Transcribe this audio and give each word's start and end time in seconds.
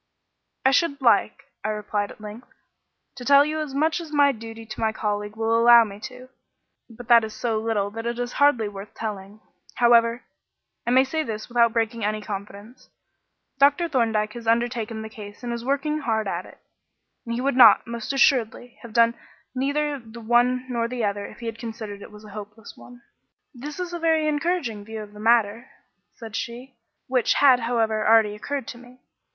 "I 0.65 0.71
should 0.71 0.99
like," 0.99 1.43
I 1.63 1.69
replied 1.69 2.09
at 2.09 2.19
length, 2.19 2.47
"to 3.17 3.23
tell 3.23 3.45
you 3.45 3.59
as 3.59 3.75
much 3.75 4.01
as 4.01 4.11
my 4.11 4.31
duty 4.31 4.65
to 4.65 4.79
my 4.79 4.91
colleague 4.91 5.35
will 5.35 5.55
allow 5.55 5.83
me 5.83 5.99
to; 6.09 6.27
but 6.89 7.07
that 7.07 7.23
is 7.23 7.35
so 7.35 7.59
little 7.59 7.91
that 7.91 8.07
it 8.07 8.17
is 8.17 8.33
hardly 8.41 8.67
worth 8.67 8.95
telling. 8.95 9.41
However, 9.75 10.23
I 10.87 10.89
may 10.89 11.03
say 11.03 11.21
this 11.21 11.47
without 11.49 11.71
breaking 11.71 12.03
any 12.03 12.19
confidence: 12.19 12.89
Dr. 13.59 13.87
Thorndyke 13.87 14.33
has 14.33 14.47
undertaken 14.47 15.03
the 15.03 15.07
case 15.07 15.43
and 15.43 15.53
is 15.53 15.63
working 15.63 15.99
hard 15.99 16.27
at 16.27 16.47
it, 16.47 16.57
and 17.27 17.35
he 17.35 17.41
would, 17.41 17.55
most 17.85 18.11
assuredly, 18.11 18.79
have 18.81 18.93
done 18.93 19.13
neither 19.53 19.99
the 19.99 20.19
one 20.19 20.65
nor 20.67 20.87
the 20.87 21.03
other 21.05 21.27
if 21.27 21.41
he 21.41 21.45
had 21.45 21.59
considered 21.59 22.01
it 22.01 22.11
a 22.11 22.29
hopeless 22.29 22.73
one." 22.75 23.03
"That 23.53 23.79
is 23.79 23.93
a 23.93 23.99
very 23.99 24.27
encouraging 24.27 24.83
view 24.83 25.03
of 25.03 25.13
the 25.13 25.19
matter," 25.19 25.69
said 26.15 26.35
she, 26.35 26.75
"which, 27.05 27.35
had, 27.35 27.59
however, 27.59 28.07
already 28.07 28.33
occurred 28.33 28.67
to 28.69 28.79
me. 28.79 28.99